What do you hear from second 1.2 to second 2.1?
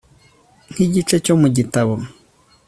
cyo mu gitabo